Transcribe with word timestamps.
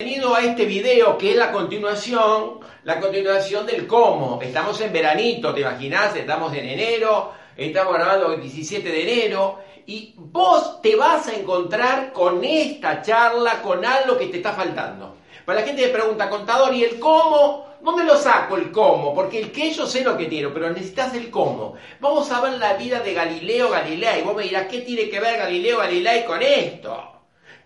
Bienvenido 0.00 0.34
a 0.34 0.40
este 0.40 0.64
video 0.64 1.18
que 1.18 1.32
es 1.32 1.36
la 1.36 1.52
continuación, 1.52 2.60
la 2.84 2.98
continuación 2.98 3.66
del 3.66 3.86
cómo. 3.86 4.40
Estamos 4.40 4.80
en 4.80 4.94
veranito, 4.94 5.52
¿te 5.52 5.60
imaginas? 5.60 6.16
Estamos 6.16 6.54
en 6.54 6.70
enero, 6.70 7.34
estamos 7.54 7.92
grabando 7.92 8.32
el 8.32 8.40
17 8.40 8.88
de 8.88 9.02
enero 9.02 9.58
y 9.84 10.14
vos 10.16 10.80
te 10.80 10.96
vas 10.96 11.28
a 11.28 11.34
encontrar 11.34 12.14
con 12.14 12.42
esta 12.42 13.02
charla, 13.02 13.60
con 13.60 13.84
algo 13.84 14.16
que 14.16 14.28
te 14.28 14.38
está 14.38 14.54
faltando. 14.54 15.18
Para 15.44 15.60
la 15.60 15.66
gente 15.66 15.82
que 15.82 15.88
pregunta, 15.88 16.30
contador, 16.30 16.72
¿y 16.72 16.82
el 16.82 16.98
cómo? 16.98 17.66
¿Dónde 17.82 18.04
lo 18.04 18.16
saco 18.16 18.56
el 18.56 18.72
cómo? 18.72 19.14
Porque 19.14 19.38
el 19.38 19.52
que 19.52 19.70
yo 19.70 19.84
sé 19.84 20.02
lo 20.02 20.16
que 20.16 20.24
tiene, 20.24 20.48
pero 20.48 20.70
necesitas 20.70 21.12
el 21.12 21.28
cómo. 21.28 21.74
Vamos 22.00 22.32
a 22.32 22.40
ver 22.40 22.54
la 22.54 22.72
vida 22.72 23.00
de 23.00 23.12
Galileo 23.12 23.68
Galilei. 23.68 24.22
Vos 24.22 24.34
me 24.34 24.44
dirás, 24.44 24.66
¿qué 24.66 24.80
tiene 24.80 25.10
que 25.10 25.20
ver 25.20 25.36
Galileo 25.36 25.76
Galilei 25.76 26.24
con 26.24 26.40
esto? 26.40 27.19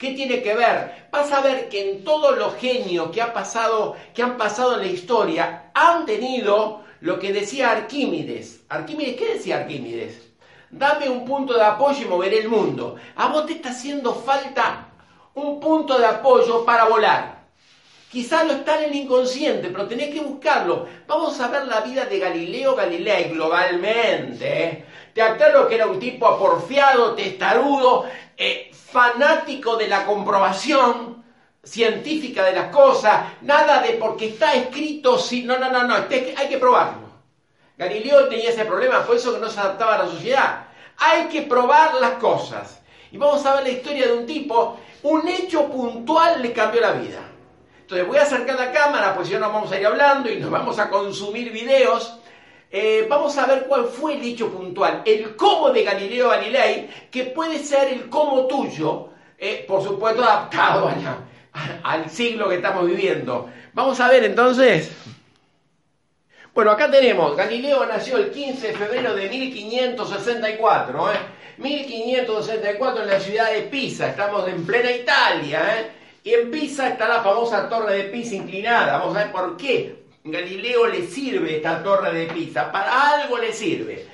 ¿Qué 0.05 0.13
tiene 0.13 0.43
que 0.43 0.55
ver? 0.55 1.07
Vas 1.11 1.33
a 1.33 1.41
ver 1.41 1.71
que 1.71 1.93
en 1.93 2.05
todos 2.05 2.37
los 2.37 2.57
genios 2.57 3.09
que, 3.11 3.23
ha 3.23 3.33
pasado, 3.33 3.97
que 4.13 4.23
han 4.23 4.37
pasado 4.37 4.75
en 4.75 4.81
la 4.81 4.87
historia 4.87 5.71
han 5.73 6.05
tenido 6.05 6.83
lo 7.01 7.19
que 7.19 7.33
decía 7.33 7.71
Arquímedes. 7.71 8.65
Arquímedes, 8.69 9.17
¿qué 9.17 9.33
decía 9.33 9.61
Arquímedes? 9.61 10.21
Dame 10.69 11.09
un 11.09 11.25
punto 11.25 11.55
de 11.55 11.65
apoyo 11.65 12.03
y 12.03 12.05
moveré 12.05 12.41
el 12.41 12.51
mundo. 12.51 12.97
A 13.17 13.29
vos 13.29 13.47
te 13.47 13.55
está 13.55 13.71
haciendo 13.71 14.15
falta 14.15 14.89
un 15.33 15.59
punto 15.59 15.99
de 15.99 16.05
apoyo 16.05 16.67
para 16.67 16.85
volar. 16.85 17.39
Quizás 18.13 18.47
lo 18.47 18.53
está 18.53 18.77
en 18.77 18.91
el 18.91 18.95
inconsciente, 18.95 19.71
pero 19.71 19.87
tenés 19.87 20.13
que 20.13 20.21
buscarlo. 20.21 20.87
Vamos 21.07 21.41
a 21.41 21.49
ver 21.49 21.65
la 21.67 21.81
vida 21.81 22.05
de 22.05 22.19
Galileo 22.19 22.77
Galilei 22.77 23.31
globalmente. 23.31 24.65
¿eh? 24.65 24.85
Te 25.15 25.23
aclaro 25.23 25.67
que 25.67 25.77
era 25.77 25.87
un 25.87 25.99
tipo 25.99 26.27
aporfiado, 26.27 27.15
testarudo, 27.15 28.05
eh, 28.37 28.71
fanático 28.95 29.77
de 29.77 29.89
la 29.89 30.07
comprobación 30.07 31.25
científica 31.65 32.45
de 32.45 32.53
las 32.53 32.69
cosas, 32.69 33.25
nada 33.43 33.83
de 33.83 33.95
porque 33.95 34.29
está 34.29 34.55
escrito, 34.55 35.19
si, 35.19 35.43
no, 35.43 35.59
no, 35.59 35.69
no, 35.69 35.83
no, 35.83 35.95
hay 35.97 36.49
que 36.49 36.59
probarlo. 36.59 37.09
Galileo 37.77 38.29
tenía 38.29 38.51
ese 38.51 38.65
problema, 38.65 39.05
por 39.05 39.17
eso 39.17 39.35
que 39.35 39.41
no 39.41 39.51
se 39.51 39.59
adaptaba 39.59 39.97
a 39.97 40.05
la 40.05 40.11
sociedad. 40.11 40.67
Hay 40.99 41.25
que 41.25 41.43
probar 41.43 41.95
las 41.95 42.13
cosas. 42.13 42.81
Y 43.11 43.17
vamos 43.19 43.45
a 43.45 43.57
ver 43.57 43.65
la 43.65 43.71
historia 43.71 44.07
de 44.07 44.13
un 44.13 44.27
tipo, 44.27 44.79
un 45.03 45.27
hecho 45.27 45.69
puntual 45.69 46.41
le 46.41 46.53
cambió 46.53 46.81
la 46.81 46.93
vida. 46.93 47.19
Entonces 47.81 48.07
voy 48.07 48.19
a 48.19 48.23
acercar 48.23 48.57
la 48.57 48.71
cámara, 48.71 49.17
pues 49.17 49.27
si 49.27 49.35
no 49.35 49.41
vamos 49.41 49.73
a 49.73 49.81
ir 49.81 49.87
hablando 49.87 50.31
y 50.31 50.37
nos 50.37 50.53
vamos 50.53 50.79
a 50.79 50.89
consumir 50.89 51.51
videos. 51.51 52.17
Eh, 52.77 53.07
vamos 53.09 53.39
a 53.39 53.47
ver 53.47 53.67
cuál 53.69 53.85
fue 53.85 54.15
el 54.15 54.25
hecho 54.25 54.51
puntual, 54.51 55.03
el 55.05 55.37
cómo 55.37 55.71
de 55.71 55.85
Galileo 55.85 56.31
Galilei, 56.31 56.89
que 57.09 57.27
puede 57.27 57.61
ser 57.61 57.87
el 57.93 58.09
cómo 58.09 58.49
tuyo, 58.49 59.11
eh, 59.39 59.65
por 59.69 59.81
supuesto 59.81 60.25
adaptado 60.25 60.91
al 61.85 62.11
siglo 62.11 62.49
que 62.49 62.57
estamos 62.57 62.85
viviendo. 62.85 63.49
Vamos 63.75 64.01
a 64.01 64.09
ver 64.09 64.25
entonces. 64.25 64.91
Bueno, 66.53 66.73
acá 66.73 66.91
tenemos, 66.91 67.37
Galileo 67.37 67.87
nació 67.87 68.17
el 68.17 68.33
15 68.33 68.67
de 68.67 68.75
febrero 68.75 69.15
de 69.15 69.29
1564, 69.29 71.13
¿eh? 71.13 71.17
1564 71.59 73.03
en 73.05 73.09
la 73.09 73.21
ciudad 73.21 73.53
de 73.53 73.61
Pisa, 73.63 74.09
estamos 74.09 74.49
en 74.49 74.67
plena 74.67 74.91
Italia, 74.91 75.79
¿eh? 75.79 75.91
Y 76.25 76.35
en 76.35 76.51
Pisa 76.51 76.89
está 76.89 77.07
la 77.07 77.23
famosa 77.23 77.69
torre 77.69 77.99
de 77.99 78.05
Pisa 78.11 78.35
inclinada, 78.35 78.99
vamos 78.99 79.17
a 79.17 79.21
ver 79.21 79.31
por 79.31 79.57
qué. 79.57 80.04
Galileo 80.27 80.87
le 80.87 81.07
sirve 81.07 81.57
esta 81.57 81.83
torre 81.83 82.11
de 82.11 82.33
Pisa, 82.33 82.73
para 82.73 83.11
algo 83.11 83.37
le 83.37 83.53
sirve. 83.53 84.07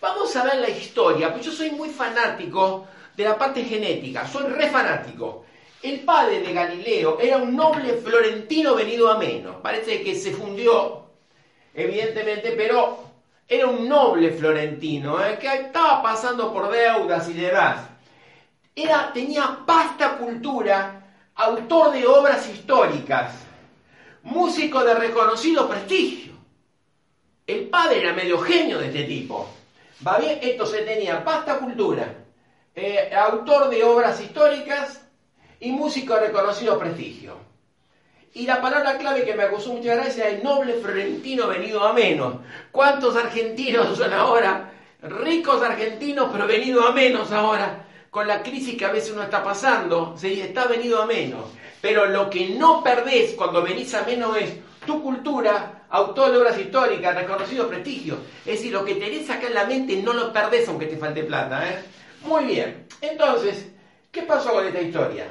Vamos 0.00 0.34
a 0.34 0.42
ver 0.42 0.56
la 0.56 0.70
historia, 0.70 1.30
pues 1.30 1.44
yo 1.44 1.52
soy 1.52 1.70
muy 1.72 1.90
fanático 1.90 2.86
de 3.14 3.24
la 3.24 3.36
parte 3.36 3.62
genética, 3.62 4.26
soy 4.26 4.44
re 4.44 4.70
fanático. 4.70 5.44
El 5.82 6.00
padre 6.00 6.40
de 6.40 6.54
Galileo 6.54 7.18
era 7.20 7.36
un 7.36 7.54
noble 7.54 7.98
florentino 7.98 8.74
venido 8.74 9.12
a 9.12 9.18
menos, 9.18 9.56
parece 9.56 10.02
que 10.02 10.14
se 10.14 10.32
fundió, 10.32 11.02
evidentemente, 11.74 12.52
pero 12.52 13.04
era 13.46 13.66
un 13.66 13.86
noble 13.86 14.30
florentino, 14.30 15.22
¿eh? 15.22 15.36
que 15.38 15.54
estaba 15.54 16.02
pasando 16.02 16.50
por 16.50 16.70
deudas 16.70 17.28
y 17.28 17.34
demás. 17.34 17.86
Era, 18.74 19.12
tenía 19.12 19.58
vasta 19.66 20.16
cultura, 20.16 21.10
autor 21.34 21.92
de 21.92 22.06
obras 22.06 22.48
históricas 22.48 23.47
músico 24.30 24.84
de 24.84 24.94
reconocido 24.94 25.68
prestigio. 25.68 26.32
El 27.46 27.68
padre 27.68 28.00
era 28.00 28.12
medio 28.12 28.38
genio 28.38 28.78
de 28.78 28.86
este 28.86 29.04
tipo. 29.04 29.48
¿Va? 30.06 30.18
Esto 30.18 30.66
se 30.66 30.82
tenía 30.82 31.20
vasta 31.20 31.58
cultura, 31.58 32.14
eh, 32.74 33.10
autor 33.14 33.68
de 33.68 33.82
obras 33.82 34.20
históricas 34.20 35.00
y 35.58 35.72
músico 35.72 36.14
de 36.14 36.28
reconocido 36.28 36.78
prestigio. 36.78 37.36
Y 38.34 38.46
la 38.46 38.60
palabra 38.60 38.98
clave 38.98 39.24
que 39.24 39.34
me 39.34 39.44
acusó 39.44 39.72
muchas 39.72 39.96
gracias 39.96 40.34
es 40.34 40.44
noble 40.44 40.74
florentino 40.74 41.48
venido 41.48 41.82
a 41.82 41.92
menos. 41.92 42.36
¿Cuántos 42.70 43.16
argentinos 43.16 43.96
son 43.96 44.12
ahora? 44.12 44.72
Ricos 45.02 45.62
argentinos, 45.62 46.28
pero 46.30 46.46
venido 46.46 46.86
a 46.86 46.92
menos 46.92 47.32
ahora. 47.32 47.86
Con 48.10 48.28
la 48.28 48.42
crisis 48.42 48.76
que 48.76 48.84
a 48.84 48.92
veces 48.92 49.12
uno 49.12 49.22
está 49.22 49.42
pasando, 49.42 50.16
se 50.16 50.40
está 50.40 50.66
venido 50.66 51.02
a 51.02 51.06
menos. 51.06 51.46
Pero 51.80 52.06
lo 52.06 52.28
que 52.28 52.50
no 52.50 52.82
perdés 52.82 53.34
cuando 53.34 53.62
venís 53.62 53.94
a 53.94 54.02
menos 54.02 54.36
es 54.36 54.50
tu 54.84 55.02
cultura, 55.02 55.86
autor 55.90 56.32
de 56.32 56.38
obras 56.38 56.58
históricas, 56.58 57.14
reconocido 57.14 57.68
prestigio. 57.68 58.18
Es 58.40 58.58
decir, 58.58 58.72
lo 58.72 58.84
que 58.84 58.94
tenés 58.94 59.28
acá 59.30 59.46
en 59.46 59.54
la 59.54 59.64
mente 59.64 59.96
no 59.96 60.12
lo 60.12 60.32
perdés 60.32 60.68
aunque 60.68 60.86
te 60.86 60.96
falte 60.96 61.24
plata. 61.24 61.68
¿eh? 61.68 61.84
Muy 62.22 62.44
bien. 62.46 62.86
Entonces, 63.00 63.68
¿qué 64.10 64.22
pasó 64.22 64.52
con 64.52 64.66
esta 64.66 64.80
historia? 64.80 65.26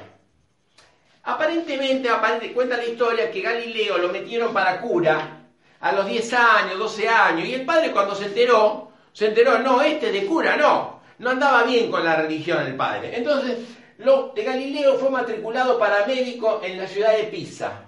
Aparentemente, 1.24 2.08
cuenta 2.54 2.76
la 2.78 2.86
historia 2.86 3.30
que 3.30 3.42
Galileo 3.42 3.98
lo 3.98 4.08
metieron 4.08 4.52
para 4.52 4.80
cura 4.80 5.44
a 5.80 5.92
los 5.92 6.06
10 6.06 6.32
años, 6.32 6.78
12 6.78 7.08
años, 7.08 7.46
y 7.46 7.54
el 7.54 7.66
padre 7.66 7.92
cuando 7.92 8.14
se 8.14 8.26
enteró, 8.26 8.92
se 9.12 9.26
enteró, 9.26 9.58
no, 9.58 9.82
este 9.82 10.10
de 10.10 10.24
cura, 10.24 10.56
no, 10.56 11.00
no 11.18 11.30
andaba 11.30 11.64
bien 11.64 11.90
con 11.90 12.02
la 12.02 12.16
religión 12.16 12.66
el 12.66 12.74
padre. 12.76 13.16
Entonces 13.16 13.58
lo 13.98 14.32
de 14.34 14.44
Galileo 14.44 14.96
fue 14.98 15.10
matriculado 15.10 15.78
para 15.78 16.06
médico 16.06 16.60
en 16.62 16.78
la 16.78 16.86
ciudad 16.86 17.16
de 17.16 17.24
Pisa. 17.24 17.84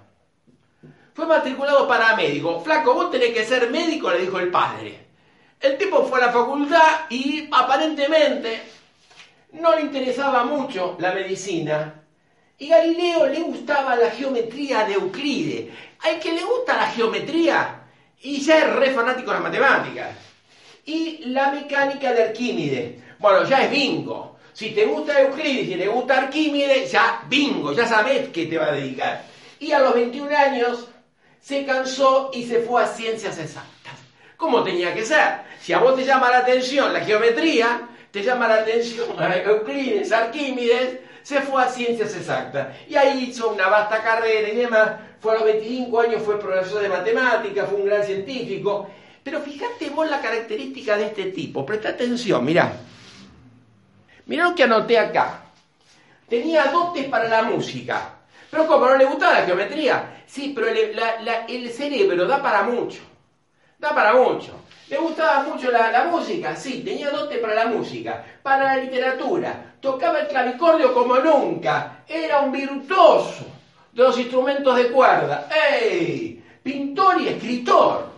Fue 1.13 1.25
matriculado 1.25 1.87
para 1.87 2.15
médico. 2.15 2.61
Flaco, 2.61 2.93
vos 2.93 3.11
tenés 3.11 3.33
que 3.33 3.45
ser 3.45 3.69
médico, 3.69 4.11
le 4.11 4.21
dijo 4.21 4.39
el 4.39 4.49
padre. 4.49 4.99
El 5.59 5.77
tipo 5.77 6.03
fue 6.03 6.21
a 6.21 6.25
la 6.25 6.31
facultad 6.31 7.09
y 7.09 7.47
aparentemente 7.51 8.61
no 9.53 9.75
le 9.75 9.81
interesaba 9.81 10.43
mucho 10.43 10.97
la 10.99 11.13
medicina. 11.13 12.03
Y 12.57 12.67
Galileo 12.67 13.27
le 13.27 13.41
gustaba 13.41 13.95
la 13.95 14.11
geometría 14.11 14.85
de 14.85 14.93
Euclides. 14.93 15.73
Hay 15.99 16.19
que 16.19 16.33
le 16.33 16.43
gusta 16.43 16.75
la 16.75 16.87
geometría 16.87 17.83
y 18.21 18.41
ya 18.41 18.57
es 18.59 18.73
re 18.73 18.91
fanático 18.91 19.27
de 19.27 19.33
las 19.33 19.43
matemáticas. 19.43 20.09
Y 20.85 21.25
la 21.25 21.51
mecánica 21.51 22.11
de 22.11 22.23
Arquímedes. 22.23 23.01
Bueno, 23.19 23.43
ya 23.45 23.63
es 23.63 23.71
bingo. 23.71 24.30
Si 24.53 24.71
te 24.71 24.85
gusta 24.85 25.21
Euclides 25.21 25.69
y 25.69 25.75
te 25.75 25.87
gusta 25.87 26.17
Arquímedes, 26.17 26.91
ya 26.91 27.23
bingo, 27.27 27.73
ya 27.73 27.87
sabes 27.87 28.29
qué 28.29 28.45
te 28.45 28.57
va 28.57 28.67
a 28.67 28.71
dedicar. 28.73 29.23
Y 29.59 29.71
a 29.71 29.79
los 29.79 29.93
21 29.93 30.35
años 30.35 30.87
se 31.41 31.65
cansó 31.65 32.31
y 32.33 32.43
se 32.43 32.59
fue 32.59 32.83
a 32.83 32.87
ciencias 32.87 33.37
exactas. 33.37 33.93
¿Cómo 34.37 34.63
tenía 34.63 34.93
que 34.93 35.05
ser? 35.05 35.41
Si 35.61 35.71
a 35.73 35.79
vos 35.79 35.95
te 35.95 36.03
llama 36.03 36.29
la 36.29 36.39
atención 36.39 36.91
la 36.91 37.01
geometría, 37.01 37.89
te 38.11 38.23
llama 38.23 38.47
la 38.47 38.55
atención 38.55 39.07
Euclides, 39.45 40.11
Arquímedes, 40.11 40.99
se 41.23 41.41
fue 41.41 41.63
a 41.63 41.67
ciencias 41.67 42.15
exactas. 42.15 42.75
Y 42.89 42.95
ahí 42.95 43.25
hizo 43.29 43.49
una 43.49 43.67
vasta 43.67 44.01
carrera 44.01 44.49
y 44.49 44.55
demás. 44.55 44.91
Fue 45.19 45.33
a 45.33 45.35
los 45.35 45.43
25 45.45 45.99
años, 46.01 46.23
fue 46.23 46.39
profesor 46.39 46.81
de 46.81 46.89
matemáticas, 46.89 47.69
fue 47.69 47.79
un 47.79 47.85
gran 47.85 48.03
científico. 48.03 48.89
Pero 49.23 49.39
fíjate 49.41 49.89
vos 49.91 50.09
la 50.09 50.19
característica 50.19 50.97
de 50.97 51.05
este 51.05 51.25
tipo. 51.25 51.63
Presta 51.65 51.89
atención, 51.89 52.43
mirá. 52.43 52.73
Mirá 54.25 54.45
lo 54.45 54.55
que 54.55 54.63
anoté 54.63 54.97
acá. 54.97 55.41
Tenía 56.29 56.65
dotes 56.65 57.07
para 57.07 57.27
la 57.27 57.43
música. 57.43 58.21
Pero 58.49 58.67
como 58.67 58.85
no 58.85 58.97
le 58.97 59.05
gustaba 59.05 59.39
la 59.39 59.45
geometría, 59.45 60.23
sí, 60.25 60.51
pero 60.53 60.67
el, 60.67 61.69
cerebro 61.69 62.25
da 62.27 62.41
para 62.41 62.63
mucho. 62.63 63.01
Da 63.79 63.95
para 63.95 64.13
mucho. 64.13 64.59
¿Le 64.89 64.97
gustaba 64.97 65.43
mucho 65.43 65.71
la, 65.71 66.05
música? 66.11 66.53
Sí, 66.55 66.81
tenía 66.83 67.09
dotes 67.09 67.39
para 67.39 67.55
la 67.55 67.65
música, 67.67 68.23
para 68.43 68.75
la 68.75 68.83
literatura. 68.83 69.75
Tocaba 69.79 70.19
el 70.19 70.27
clavicordio 70.27 70.93
como 70.93 71.17
nunca. 71.17 72.03
Era 72.07 72.41
un 72.41 72.51
virtuoso. 72.51 73.45
de 73.93 74.03
los 74.03 74.17
instrumentos 74.17 74.75
de 74.75 74.89
cuerda. 74.89 75.49
¡Ey! 75.49 76.43
Pintor 76.61 77.21
y 77.21 77.29
escritor. 77.29 78.09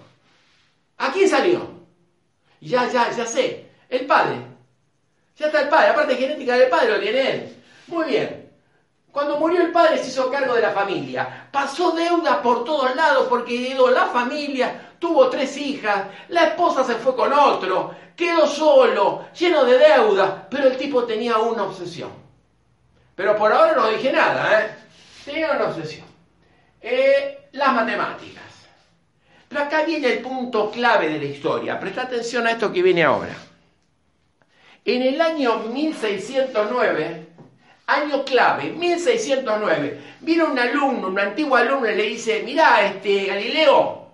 ¿A 0.97 1.11
quién 1.11 1.29
salió? 1.29 1.67
Ya, 2.59 2.87
ya, 2.89 3.11
ya 3.11 3.25
sé. 3.25 3.69
El 3.87 4.05
padre. 4.07 4.52
Ya 5.37 5.47
está 5.47 5.61
el 5.61 5.69
padre. 5.69 5.87
La 5.89 5.95
parte 5.95 6.15
genética 6.15 6.57
del 6.57 6.69
padre 6.69 6.89
lo 6.89 6.99
tiene 6.99 7.31
él. 7.31 7.63
Muy 7.87 8.05
bien. 8.05 8.43
Cuando 9.13 9.37
murió 9.37 9.61
el 9.61 9.71
padre 9.71 9.99
se 9.99 10.09
hizo 10.09 10.31
cargo 10.31 10.55
de 10.55 10.61
la 10.61 10.71
familia. 10.71 11.47
Pasó 11.51 11.91
deudas 11.91 12.37
por 12.37 12.63
todos 12.63 12.95
lados 12.95 13.27
porque 13.29 13.67
heredó 13.67 13.91
la 13.91 14.07
familia, 14.07 14.95
tuvo 14.97 15.29
tres 15.29 15.55
hijas, 15.55 16.07
la 16.29 16.45
esposa 16.45 16.83
se 16.83 16.95
fue 16.95 17.15
con 17.15 17.31
otro, 17.31 17.93
quedó 18.15 18.47
solo, 18.47 19.25
lleno 19.37 19.65
de 19.65 19.77
deudas, 19.77 20.33
pero 20.49 20.67
el 20.67 20.77
tipo 20.77 21.03
tenía 21.03 21.37
una 21.37 21.65
obsesión. 21.65 22.09
Pero 23.15 23.37
por 23.37 23.53
ahora 23.53 23.75
no 23.75 23.87
dije 23.89 24.11
nada, 24.11 24.61
¿eh? 24.61 24.75
Tenía 25.23 25.51
una 25.51 25.65
obsesión. 25.65 26.07
Eh, 26.81 27.49
las 27.51 27.71
matemáticas. 27.71 28.43
Pero 29.47 29.61
acá 29.61 29.83
viene 29.83 30.11
el 30.11 30.19
punto 30.23 30.71
clave 30.71 31.09
de 31.09 31.19
la 31.19 31.25
historia. 31.25 31.79
Presta 31.79 32.01
atención 32.01 32.47
a 32.47 32.51
esto 32.51 32.73
que 32.73 32.81
viene 32.81 33.03
ahora. 33.03 33.35
En 34.85 35.01
el 35.01 35.21
año 35.21 35.59
1609, 35.59 37.33
Año 37.85 38.23
clave, 38.23 38.71
1609. 38.71 39.99
Vino 40.21 40.45
un 40.45 40.57
alumno, 40.57 41.09
un 41.09 41.19
antiguo 41.19 41.57
alumno, 41.57 41.89
y 41.89 41.95
le 41.95 42.03
dice, 42.03 42.41
mirá, 42.43 42.85
este, 42.85 43.25
Galileo, 43.25 44.07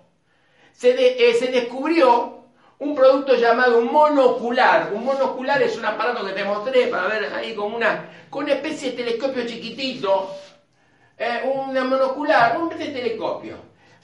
se, 0.72 0.90
eh, 0.90 1.50
descubrió 1.52 2.40
un 2.78 2.94
producto 2.96 3.36
llamado 3.36 3.78
un 3.78 3.92
monocular. 3.92 4.92
Un 4.92 5.04
monocular 5.04 5.62
es 5.62 5.76
un 5.76 5.84
aparato 5.84 6.26
que 6.26 6.32
te 6.32 6.44
mostré 6.44 6.88
para 6.88 7.06
ver 7.06 7.32
ahí 7.32 7.54
con 7.54 7.72
una, 7.72 8.08
con 8.28 8.44
una 8.44 8.54
especie 8.54 8.90
de 8.90 8.96
telescopio 8.96 9.46
chiquitito. 9.46 10.34
Eh, 11.16 11.42
un 11.44 11.72
monocular, 11.72 12.60
un 12.60 12.70
telescopio. 12.70 13.56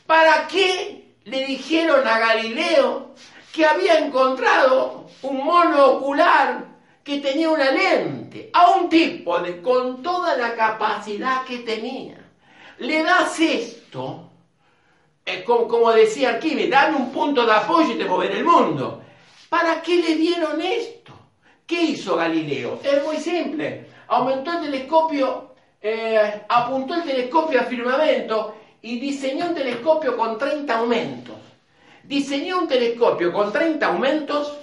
¿Para 0.07 0.47
qué 0.47 1.17
le 1.25 1.45
dijeron 1.45 2.07
a 2.07 2.19
Galileo 2.21 3.15
que 3.57 3.65
había 3.65 3.99
encontrado 3.99 5.07
un 5.23 5.43
monocular 5.43 6.67
que 7.03 7.21
tenía 7.21 7.49
una 7.49 7.71
lente, 7.71 8.51
a 8.53 8.73
un 8.73 8.91
tipo 8.91 9.39
de, 9.39 9.63
con 9.63 10.03
toda 10.03 10.37
la 10.37 10.55
capacidad 10.55 11.43
que 11.45 11.61
tenía. 11.61 12.19
Le 12.79 13.03
das 13.03 13.41
esto, 13.41 14.29
eh, 15.25 15.43
como, 15.43 15.91
decía 15.93 16.31
Arquímedes, 16.31 16.69
dame 16.69 16.97
un 16.97 17.11
punto 17.11 17.47
de 17.47 17.53
apoyo 17.53 17.93
y 17.93 17.99
te 17.99 18.05
mover 18.05 18.33
el 18.33 18.45
mundo. 18.45 19.01
¿Para 19.49 19.81
qué 19.81 20.03
le 20.03 20.17
dieron 20.17 20.61
esto? 20.61 21.15
¿Qué 21.67 21.81
hizo 21.81 22.17
Galileo? 22.17 22.81
Es 22.85 23.03
muy 23.03 23.17
simple. 23.17 23.87
Aumentó 24.09 24.53
el 24.53 24.65
telescopio, 24.65 25.55
eh, 25.81 26.43
apuntó 26.47 26.95
el 26.95 27.05
telescopio 27.05 27.61
al 27.61 27.67
firmamento 27.67 28.55
y 28.83 29.01
diseñó 29.01 29.47
un 29.47 29.55
telescopio 29.55 30.15
con 30.15 30.37
30 30.37 30.79
aumentos. 30.79 31.36
Diseñó 32.07 32.61
un 32.61 32.69
telescopio 32.69 33.33
con 33.33 33.53
30 33.53 33.87
aumentos 33.87 34.57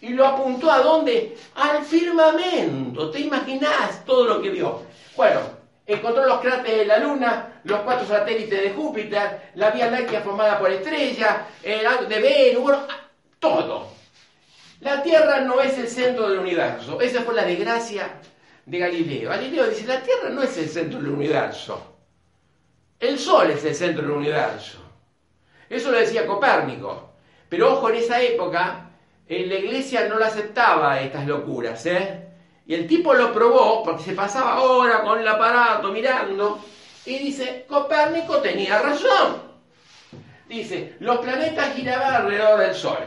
y 0.00 0.10
lo 0.10 0.26
apuntó 0.26 0.70
a 0.70 0.80
dónde? 0.80 1.36
Al 1.54 1.84
firmamento. 1.84 3.10
¿Te 3.10 3.20
imaginas 3.20 4.04
todo 4.04 4.24
lo 4.24 4.42
que 4.42 4.50
vio? 4.50 4.82
Bueno, 5.16 5.40
encontró 5.86 6.26
los 6.26 6.40
cráteres 6.40 6.78
de 6.78 6.86
la 6.86 6.98
Luna, 6.98 7.60
los 7.64 7.80
cuatro 7.80 8.06
satélites 8.06 8.62
de 8.62 8.70
Júpiter, 8.70 9.50
la 9.54 9.70
Vía 9.70 9.90
Láctea 9.90 10.20
formada 10.20 10.58
por 10.58 10.70
estrellas, 10.70 11.38
el 11.62 12.08
de 12.08 12.20
Venus, 12.20 12.62
bueno, 12.62 12.86
todo. 13.38 13.88
La 14.80 15.02
Tierra 15.02 15.40
no 15.40 15.60
es 15.60 15.76
el 15.78 15.88
centro 15.88 16.28
del 16.28 16.38
universo. 16.38 17.00
Esa 17.00 17.22
fue 17.22 17.34
la 17.34 17.44
desgracia 17.44 18.08
de 18.64 18.78
Galileo. 18.78 19.28
Galileo 19.28 19.66
dice, 19.66 19.86
la 19.86 20.02
Tierra 20.02 20.30
no 20.30 20.42
es 20.42 20.56
el 20.56 20.68
centro 20.68 21.00
del 21.00 21.10
universo. 21.10 21.98
El 22.98 23.18
Sol 23.18 23.50
es 23.50 23.64
el 23.64 23.74
centro 23.74 24.02
del 24.02 24.12
universo. 24.12 24.78
Eso 25.70 25.90
lo 25.90 25.98
decía 25.98 26.26
Copérnico. 26.26 27.12
Pero 27.48 27.72
ojo, 27.72 27.88
en 27.88 27.96
esa 27.96 28.20
época 28.20 28.90
la 29.28 29.54
iglesia 29.54 30.08
no 30.08 30.18
la 30.18 30.26
aceptaba 30.26 31.00
estas 31.00 31.26
locuras, 31.26 31.86
¿eh? 31.86 32.26
Y 32.66 32.74
el 32.74 32.86
tipo 32.86 33.14
lo 33.14 33.32
probó 33.32 33.82
porque 33.84 34.02
se 34.02 34.12
pasaba 34.12 34.60
hora 34.60 35.02
con 35.02 35.20
el 35.20 35.26
aparato 35.26 35.92
mirando 35.92 36.60
y 37.06 37.18
dice, 37.18 37.64
Copérnico 37.68 38.38
tenía 38.38 38.80
razón. 38.80 39.42
Dice, 40.48 40.96
los 40.98 41.18
planetas 41.18 41.74
giraban 41.74 42.14
alrededor 42.14 42.60
del 42.60 42.74
Sol. 42.74 42.98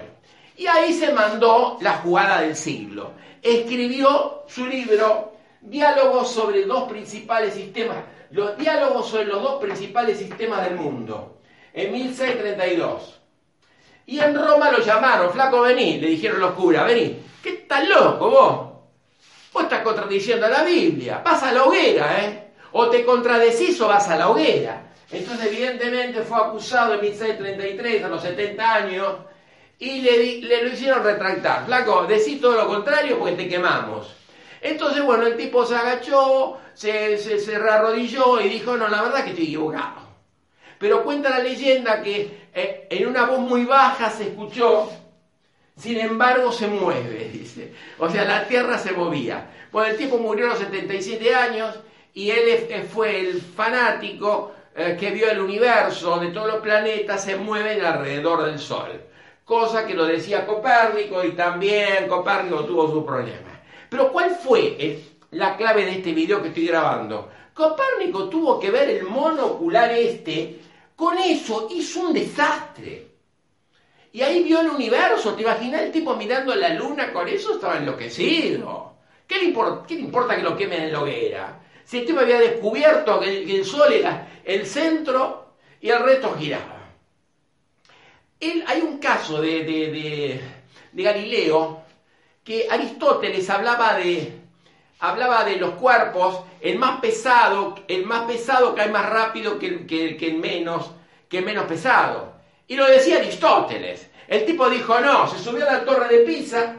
Y 0.56 0.66
ahí 0.66 0.94
se 0.94 1.12
mandó 1.12 1.78
la 1.82 1.98
jugada 1.98 2.42
del 2.42 2.56
siglo. 2.56 3.12
Escribió 3.42 4.44
su 4.48 4.66
libro 4.66 5.34
Diálogos 5.62 6.32
sobre 6.32 6.66
dos 6.66 6.90
principales 6.90 7.54
sistemas, 7.54 7.98
los 8.32 8.58
diálogos 8.58 9.08
sobre 9.08 9.26
los 9.26 9.42
dos 9.42 9.62
principales 9.62 10.18
sistemas 10.18 10.66
del 10.66 10.76
mundo, 10.76 11.38
en 11.74 11.92
1632. 11.92 13.20
Y 14.06 14.20
en 14.20 14.36
Roma 14.36 14.72
lo 14.72 14.80
llamaron, 14.80 15.32
flaco, 15.32 15.62
vení, 15.62 16.00
le 16.00 16.08
dijeron 16.08 16.40
los 16.40 16.52
curas, 16.52 16.86
vení. 16.86 17.20
¿Qué 17.42 17.50
estás 17.50 17.88
loco 17.88 18.30
vos? 18.30 18.74
Vos 19.54 19.64
estás 19.64 19.82
contradiciendo 19.82 20.46
a 20.46 20.50
la 20.50 20.64
Biblia, 20.64 21.22
vas 21.24 21.44
a 21.44 21.52
la 21.52 21.64
hoguera, 21.64 22.24
¿eh? 22.24 22.52
O 22.74 22.90
te 22.90 23.06
contradecís 23.06 23.80
o 23.82 23.88
vas 23.88 24.10
a 24.10 24.18
la 24.18 24.30
hoguera. 24.30 24.94
Entonces, 25.12 25.48
evidentemente, 25.48 26.22
fue 26.22 26.38
acusado 26.38 26.96
en 26.96 27.02
1633, 27.02 28.04
a 28.04 28.08
los 28.10 28.22
70 28.22 28.74
años, 28.74 29.14
y 29.78 30.02
le, 30.02 30.42
le 30.42 30.64
lo 30.64 30.70
hicieron 30.70 31.04
retractar. 31.04 31.66
Flaco, 31.66 32.06
decís 32.08 32.42
todo 32.42 32.54
lo 32.54 32.68
contrario 32.68 33.20
porque 33.20 33.36
te 33.36 33.48
quemamos. 33.48 34.16
Entonces, 34.62 35.04
bueno, 35.04 35.28
el 35.28 35.38
tipo 35.38 35.66
se 35.66 35.76
agachó, 35.76 36.58
se, 36.74 37.18
se, 37.18 37.38
se 37.38 37.56
arrodilló 37.56 38.42
y 38.42 38.50
dijo, 38.50 38.76
no, 38.76 38.88
la 38.88 39.04
verdad 39.04 39.24
que 39.24 39.32
estoy 39.32 39.46
equivocado. 39.46 40.03
Pero 40.84 41.02
cuenta 41.02 41.30
la 41.30 41.40
leyenda 41.40 42.04
que 42.04 42.50
eh, 42.54 42.88
en 42.90 43.08
una 43.08 43.26
voz 43.26 43.40
muy 43.40 43.64
baja 43.64 44.10
se 44.10 44.24
escuchó, 44.24 44.92
sin 45.78 45.98
embargo 45.98 46.52
se 46.52 46.68
mueve, 46.68 47.30
dice. 47.34 47.72
O 48.00 48.10
sea, 48.10 48.26
la 48.26 48.46
tierra 48.50 48.78
se 48.78 48.92
movía. 48.92 49.50
Bueno, 49.72 49.92
el 49.92 49.98
tipo 49.98 50.18
murió 50.18 50.48
a 50.48 50.50
los 50.50 50.60
77 50.60 51.34
años 51.34 51.80
y 52.14 52.32
él 52.32 52.86
fue 52.94 53.18
el 53.18 53.42
fanático 53.42 54.52
eh, 54.76 54.98
que 55.00 55.12
vio 55.12 55.32
el 55.32 55.40
universo, 55.40 56.10
donde 56.10 56.32
todos 56.32 56.48
los 56.48 56.62
planetas 56.62 57.24
se 57.24 57.38
mueven 57.38 57.82
alrededor 57.82 58.44
del 58.44 58.60
Sol. 58.60 59.04
Cosa 59.46 59.88
que 59.88 59.94
lo 59.94 60.06
decía 60.06 60.46
Copérnico 60.46 61.24
y 61.24 61.32
también 61.32 62.10
Copérnico 62.10 62.66
tuvo 62.66 62.92
su 62.92 63.06
problema. 63.06 63.62
Pero 63.88 64.12
¿cuál 64.12 64.32
fue 64.32 65.00
la 65.32 65.56
clave 65.56 65.86
de 65.86 65.92
este 65.92 66.12
video 66.12 66.42
que 66.42 66.50
estoy 66.50 66.68
grabando? 66.68 67.30
Copérnico 67.54 68.28
tuvo 68.28 68.60
que 68.60 68.70
ver 68.70 68.90
el 68.90 69.04
monocular 69.04 69.90
este 69.92 70.60
con 70.96 71.18
eso 71.18 71.68
hizo 71.72 72.02
un 72.02 72.14
desastre. 72.14 73.08
Y 74.12 74.22
ahí 74.22 74.44
vio 74.44 74.62
el 74.62 74.70
universo. 74.70 75.34
¿Te 75.34 75.42
imaginas 75.42 75.82
el 75.82 75.92
tipo 75.92 76.16
mirando 76.16 76.54
la 76.56 76.70
luna 76.70 77.12
con 77.12 77.28
eso? 77.28 77.56
Estaba 77.56 77.78
enloquecido. 77.78 78.94
¿Qué 79.28 79.40
le, 79.40 79.46
importa, 79.46 80.36
que 80.36 80.44
lo 80.44 80.56
quemen 80.56 80.84
en 80.84 80.94
la 80.94 81.02
hoguera? 81.02 81.60
Si 81.84 82.00
el 82.00 82.06
tipo 82.06 82.20
había 82.20 82.40
descubierto 82.40 83.20
que 83.20 83.56
el, 83.56 83.66
sol 83.66 83.92
era 83.92 84.28
el 84.44 84.66
centro 84.66 85.56
y 85.82 85.90
el 85.90 86.04
resto 86.04 86.36
giraba. 86.38 86.92
hay 88.40 88.82
un 88.82 89.00
caso 89.00 89.42
de, 89.42 89.64
de 89.64 91.04
Galileo 91.04 91.82
que 92.44 92.68
Aristóteles 92.70 93.50
hablaba 93.50 93.96
de, 93.96 94.43
hablaba 95.00 95.44
de 95.44 95.58
los 95.58 95.72
cuerpos, 95.72 96.42
el 96.62 96.78
más 96.78 97.00
pesado, 97.02 97.76
el 97.88 98.06
más 98.06 98.22
pesado 98.24 98.74
cae 98.74 98.90
más 98.90 99.10
rápido 99.10 99.60
que 99.60 99.68
el, 99.68 100.18
que, 100.18 100.32
menos, 100.32 100.92
que 101.28 101.42
menos 101.42 101.66
pesado. 101.66 102.34
Y 102.68 102.76
lo 102.76 102.86
decía 102.86 103.18
Aristóteles. 103.18 104.10
El 104.28 104.46
tipo 104.46 104.70
dijo, 104.70 105.00
no, 105.00 105.28
se 105.28 105.40
subió 105.40 105.68
a 105.68 105.74
la 105.74 105.86
torre 105.86 106.08
de 106.08 106.24
Pisa, 106.24 106.76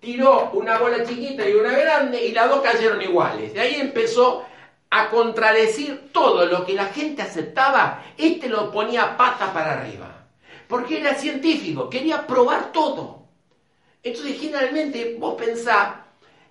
tiró 0.00 0.50
una 0.54 0.78
bola 0.78 1.04
chiquita 1.04 1.46
y 1.46 1.52
una 1.52 1.76
grande 1.76 2.24
y 2.24 2.32
las 2.32 2.48
dos 2.48 2.62
cayeron 2.62 3.02
iguales. 3.02 3.52
De 3.52 3.60
ahí 3.60 3.74
empezó 3.78 4.46
a 4.88 5.08
contradecir 5.08 6.10
todo 6.12 6.46
lo 6.46 6.64
que 6.64 6.72
la 6.72 6.86
gente 6.86 7.22
aceptaba, 7.22 8.04
este 8.16 8.48
lo 8.48 8.72
ponía 8.72 9.16
pata 9.16 9.52
para 9.52 9.74
arriba. 9.74 10.26
Porque 10.66 11.00
era 11.00 11.14
científico, 11.14 11.90
quería 11.90 12.26
probar 12.26 12.72
todo. 12.72 13.20
Entonces, 14.02 14.40
generalmente, 14.40 15.16
vos 15.18 15.34
pensás 15.34 15.99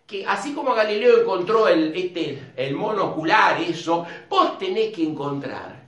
que 0.10 0.26
así 0.26 0.54
como 0.54 0.74
Galileo 0.74 1.22
encontró 1.22 1.68
el, 1.68 1.96
este, 1.96 2.54
el 2.56 2.74
monocular, 2.74 3.62
eso, 3.62 4.08
vos 4.28 4.58
tenés 4.58 4.92
que 4.92 5.04
encontrar 5.04 5.84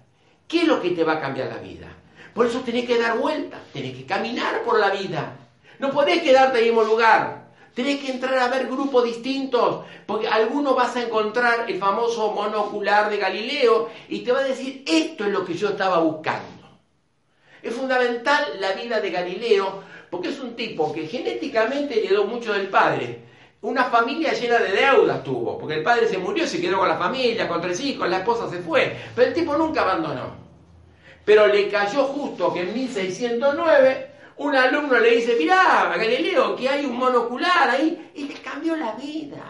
qué 0.47 0.61
es 0.61 0.67
lo 0.67 0.79
que 0.79 0.91
te 0.91 1.03
va 1.03 1.13
a 1.13 1.19
cambiar 1.19 1.47
la 1.47 1.57
vida. 1.57 1.87
Por 2.31 2.45
eso 2.45 2.59
tenés 2.59 2.85
que 2.85 2.99
dar 2.99 3.17
vuelta, 3.17 3.59
tenés 3.73 3.97
que 3.97 4.05
caminar 4.05 4.61
por 4.63 4.79
la 4.79 4.91
vida. 4.91 5.37
No 5.79 5.89
podés 5.89 6.21
quedarte 6.21 6.59
en 6.59 6.65
el 6.65 6.71
mismo 6.71 6.83
lugar. 6.83 7.49
Tenés 7.73 7.99
que 7.99 8.11
entrar 8.11 8.37
a 8.37 8.49
ver 8.49 8.67
grupos 8.67 9.05
distintos, 9.05 9.85
porque 10.05 10.27
alguno 10.27 10.75
vas 10.75 10.95
a 10.97 11.03
encontrar 11.03 11.69
el 11.69 11.79
famoso 11.79 12.31
monocular 12.31 13.09
de 13.09 13.17
Galileo 13.17 13.89
y 14.07 14.19
te 14.19 14.31
va 14.31 14.41
a 14.41 14.43
decir, 14.43 14.83
esto 14.85 15.25
es 15.25 15.31
lo 15.31 15.43
que 15.43 15.55
yo 15.55 15.69
estaba 15.69 15.97
buscando. 15.99 16.69
Es 17.63 17.73
fundamental 17.73 18.59
la 18.59 18.73
vida 18.73 18.99
de 18.99 19.09
Galileo, 19.09 19.83
porque 20.09 20.29
es 20.29 20.39
un 20.39 20.55
tipo 20.55 20.91
que 20.93 21.07
genéticamente 21.07 21.97
heredó 22.05 22.25
mucho 22.25 22.53
del 22.53 22.67
padre, 22.67 23.30
una 23.61 23.85
familia 23.85 24.33
llena 24.33 24.57
de 24.57 24.71
deudas 24.71 25.23
tuvo, 25.23 25.57
porque 25.57 25.75
el 25.75 25.83
padre 25.83 26.07
se 26.07 26.17
murió, 26.17 26.47
se 26.47 26.59
quedó 26.59 26.79
con 26.79 26.87
la 26.87 26.97
familia, 26.97 27.47
con 27.47 27.61
tres 27.61 27.79
hijos, 27.81 28.09
la 28.09 28.17
esposa 28.17 28.49
se 28.49 28.59
fue, 28.59 28.97
pero 29.15 29.27
el 29.27 29.33
tipo 29.33 29.55
nunca 29.55 29.81
abandonó. 29.81 30.35
Pero 31.23 31.45
le 31.45 31.69
cayó 31.69 32.05
justo 32.05 32.51
que 32.51 32.61
en 32.61 32.73
1609 32.73 34.11
un 34.37 34.55
alumno 34.55 34.97
le 34.97 35.17
dice, 35.17 35.35
mirá, 35.37 35.93
Galileo, 35.95 36.55
que 36.55 36.67
hay 36.67 36.85
un 36.85 36.97
monocular 36.97 37.69
ahí, 37.69 38.11
y 38.15 38.23
le 38.23 38.33
cambió 38.35 38.75
la 38.75 38.93
vida. 38.93 39.43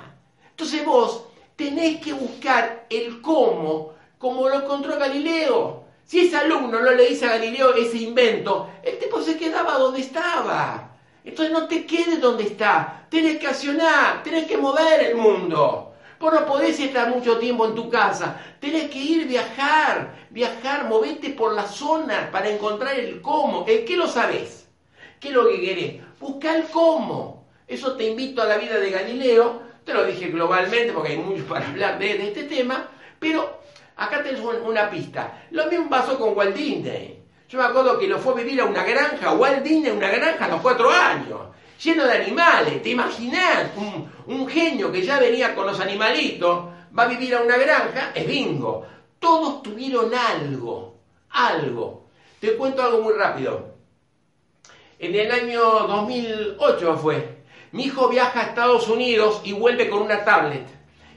Entonces 0.50 0.86
vos 0.86 1.28
tenés 1.56 2.02
que 2.02 2.12
buscar 2.12 2.88
el 2.90 3.22
cómo, 3.22 3.94
como 4.18 4.50
lo 4.50 4.56
encontró 4.56 4.98
Galileo. 4.98 5.86
Si 6.04 6.28
ese 6.28 6.36
alumno 6.36 6.82
no 6.82 6.92
le 6.92 7.08
dice 7.08 7.26
a 7.26 7.38
Galileo 7.38 7.74
ese 7.74 8.00
invento, 8.00 8.70
el 8.84 9.00
tipo 9.00 9.22
se 9.22 9.38
quedaba 9.38 9.78
donde 9.78 10.02
estaba. 10.02 10.91
Entonces 11.24 11.54
no 11.54 11.68
te 11.68 11.86
quedes 11.86 12.20
donde 12.20 12.44
está, 12.44 13.06
tenés 13.10 13.38
que 13.38 13.48
accionar, 13.48 14.24
tenés 14.24 14.46
que 14.46 14.58
mover 14.58 15.04
el 15.04 15.16
mundo. 15.16 15.94
Vos 16.20 16.34
no 16.34 16.46
podés 16.46 16.80
estar 16.80 17.10
mucho 17.10 17.38
tiempo 17.38 17.66
en 17.66 17.76
tu 17.76 17.90
casa, 17.90 18.40
tenés 18.60 18.90
que 18.90 19.00
ir 19.00 19.28
viajar, 19.28 20.16
viajar, 20.30 20.88
movete 20.88 21.32
por 21.32 21.54
las 21.54 21.76
zonas 21.76 22.30
para 22.30 22.50
encontrar 22.50 23.00
el 23.00 23.22
cómo, 23.22 23.66
el 23.68 23.86
qué 23.86 23.98
lo 23.98 24.08
sabés, 24.08 24.68
qué 25.20 25.30
es 25.30 25.34
lo 25.34 25.48
que 25.50 25.62
querés, 25.62 26.02
busca 26.20 26.56
el 26.56 26.66
cómo. 26.66 27.48
Eso 27.68 27.96
te 27.96 28.06
invito 28.06 28.42
a 28.42 28.46
la 28.46 28.58
vida 28.58 28.78
de 28.78 28.92
Galileo, 28.92 29.62
te 29.84 29.94
lo 29.94 30.06
dije 30.06 30.28
globalmente 30.28 30.94
porque 30.94 31.14
hay 31.14 31.18
mucho 31.18 31.46
para 31.46 31.68
hablar 31.68 31.98
de, 31.98 32.28
este 32.28 32.44
tema, 32.44 32.88
pero 33.20 33.62
acá 33.96 34.22
tenés 34.22 34.42
una 34.42 34.90
pista. 34.90 35.46
Lo 35.52 35.68
mismo 35.68 35.90
pasó 35.90 36.20
con 36.20 36.38
Walt 36.38 36.56
Disney. 36.56 37.24
Yo 37.52 37.60
me 37.60 37.66
acuerdo 37.66 38.00
que 38.00 38.08
lo 38.08 38.18
fue 38.18 38.32
a 38.32 38.36
vivir 38.38 38.62
a 38.62 38.66
una 38.66 38.82
granja, 38.82 39.34
Walt 39.34 39.62
Disney, 39.62 39.92
una 39.92 40.08
granja 40.08 40.46
a 40.46 40.48
los 40.48 40.62
cuatro 40.62 40.90
años, 40.90 41.50
lleno 41.84 42.06
de 42.06 42.14
animales. 42.14 42.82
¿Te 42.82 42.92
imaginas? 42.92 43.72
Un, 44.26 44.48
genio 44.48 44.90
que 44.90 45.02
ya 45.02 45.20
venía 45.20 45.54
con 45.54 45.68
los 45.68 45.78
animalitos, 45.82 46.66
va 46.98 47.04
a 47.04 47.08
vivir 47.08 47.36
a 47.36 47.42
una 47.42 47.58
granja, 47.58 48.14
es 48.16 48.26
bingo. 48.26 48.86
Todos 49.20 49.64
tuvieron 49.64 50.14
algo, 50.16 50.96
algo. 51.32 52.06
Te 52.40 52.56
cuento 52.56 52.84
algo 52.84 53.02
muy 53.02 53.16
rápido. 53.16 53.76
En 54.98 55.14
el 55.14 55.30
año 55.30 55.62
2008 55.62 56.98
fue, 57.00 57.44
mi 57.74 57.84
hijo 57.84 58.08
viaja 58.08 58.40
a 58.40 58.44
Estados 58.44 58.88
Unidos 58.88 59.42
y 59.44 59.52
vuelve 59.52 59.90
con 59.90 60.04
una 60.04 60.24
tablet. 60.24 60.68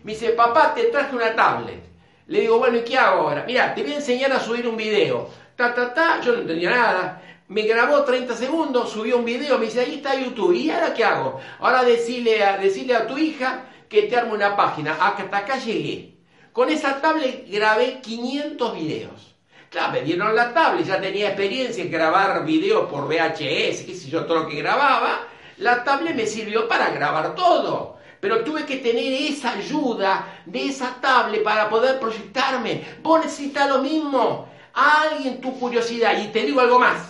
Me 0.03 0.15
dice, 0.15 0.31
papá, 0.31 0.75
te 0.75 0.83
traje 0.87 1.15
una 1.15 1.37
tablet. 1.37 1.95
Le 2.27 2.41
digo, 2.41 2.59
bueno, 2.59 2.79
¿y 2.79 2.83
qué 2.83 2.99
hago 2.99 3.29
ahora? 3.29 3.45
Mira, 3.47 3.73
te 3.73 3.83
voy 3.83 3.93
a 3.93 3.97
enseñar 3.97 4.33
a 4.33 4.41
subir 4.41 4.67
un 4.67 4.77
video 4.77 5.44
ta, 5.57 5.75
ta, 5.75 5.95
ta, 5.95 6.21
yo 6.21 6.33
no 6.33 6.39
entendía 6.41 6.71
nada. 6.71 7.23
Me 7.49 7.63
grabó 7.63 8.03
30 8.05 8.35
segundos, 8.37 8.91
subió 8.91 9.19
un 9.19 9.25
video, 9.25 9.59
me 9.59 9.67
dice, 9.67 9.81
ahí 9.81 9.97
está 9.97 10.15
YouTube. 10.15 10.55
¿Y 10.55 10.71
ahora 10.71 10.95
qué 10.95 11.05
hago? 11.05 11.41
Ahora 11.61 11.85
decirle 11.85 12.43
a, 12.43 12.57
decirle 12.57 12.97
a 12.97 13.07
tu 13.07 13.19
hija 13.19 13.67
que 13.89 14.03
te 14.05 14.17
arme 14.17 14.33
una 14.33 14.57
página. 14.57 14.97
Hasta 14.99 15.37
acá 15.37 15.59
llegué. 15.59 16.15
Con 16.53 16.71
esa 16.71 17.01
tablet 17.01 17.47
grabé 17.51 18.01
500 18.01 18.75
videos. 18.75 19.35
Claro, 19.69 19.93
me 19.93 20.03
dieron 20.03 20.35
la 20.35 20.55
tablet, 20.55 20.87
ya 20.87 21.01
tenía 21.01 21.29
experiencia 21.29 21.83
en 21.83 21.91
grabar 21.91 22.45
videos 22.45 22.89
por 22.89 23.09
VHS, 23.09 23.83
qué 23.85 23.95
sé 23.95 24.09
yo, 24.09 24.25
todo 24.25 24.45
lo 24.45 24.49
que 24.49 24.57
grababa. 24.57 25.27
La 25.59 25.83
tablet 25.83 26.15
me 26.15 26.27
sirvió 26.27 26.69
para 26.69 26.91
grabar 26.91 27.35
todo. 27.35 27.99
Pero 28.21 28.43
tuve 28.43 28.65
que 28.65 28.77
tener 28.77 29.13
esa 29.13 29.53
ayuda 29.53 30.43
de 30.47 30.67
esa 30.67 30.97
tablet 31.01 31.43
para 31.43 31.69
poder 31.69 32.01
proyectarme. 32.01 32.85
Vos 33.03 33.25
necesitas 33.25 33.69
lo 33.69 33.83
mismo 33.83 34.49
alguien 34.75 35.41
tu 35.41 35.59
curiosidad 35.59 36.21
y 36.23 36.29
te 36.29 36.43
digo 36.43 36.61
algo 36.61 36.79
más, 36.79 37.03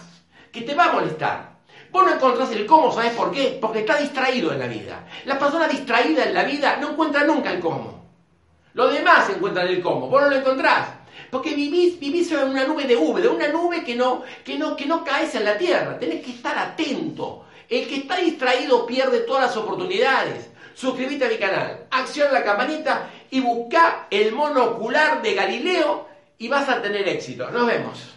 que 0.53 0.63
te 0.63 0.75
va 0.75 0.87
a 0.87 0.93
molestar. 0.93 1.55
Vos 1.91 2.05
no 2.05 2.15
encontrás 2.15 2.51
el 2.53 2.67
cómo, 2.67 2.93
¿sabes 2.93 3.13
por 3.13 3.31
qué? 3.31 3.59
Porque 3.61 3.81
está 3.81 3.97
distraído 3.97 4.53
en 4.53 4.59
la 4.59 4.67
vida. 4.67 5.07
La 5.25 5.39
persona 5.39 5.69
distraída 5.69 6.25
en 6.25 6.35
la 6.35 6.45
vida 6.45 6.77
no 6.81 6.91
encuentra 6.91 7.25
nunca 7.25 7.53
el 7.53 7.61
cómo. 7.61 8.05
Los 8.75 8.93
demás 8.93 9.31
encuentran 9.31 9.69
el 9.69 9.81
cómo, 9.81 10.09
vos 10.09 10.23
no 10.23 10.31
lo 10.31 10.37
encontrás. 10.37 10.89
Porque 11.31 11.55
vivís, 11.55 11.99
vivís 11.99 12.31
en 12.33 12.49
una 12.49 12.65
nube 12.65 12.85
de 12.85 12.97
V, 12.97 13.23
de 13.23 13.29
una 13.29 13.49
nube 13.49 13.85
que 13.85 13.95
no, 13.95 14.23
que, 14.45 14.59
no, 14.59 14.77
que 14.77 14.87
no 14.87 15.05
caes 15.05 15.35
en 15.35 15.45
la 15.45 15.57
tierra. 15.57 15.99
Tenés 15.99 16.25
que 16.25 16.33
estar 16.33 16.59
atento. 16.59 17.47
El 17.69 17.89
que 17.89 17.97
está 17.97 18.17
distraído 18.17 18.87
pierde 18.87 19.21
todas 19.21 19.45
las 19.45 19.57
oportunidades. 19.57 20.51
Suscríbete 20.75 21.25
a 21.25 21.29
mi 21.29 21.37
canal, 21.37 21.87
acciona 21.91 22.33
la 22.33 22.45
campanita 22.45 23.09
y 23.31 23.39
busca 23.41 24.09
el 24.11 24.33
monocular 24.33 25.23
de 25.23 25.35
Galileo 25.35 26.14
y 26.39 26.49
vas 26.49 26.69
a 26.69 26.83
tener 26.83 27.07
éxito. 27.09 27.51
Nos 27.51 27.67
vemos. 27.67 28.14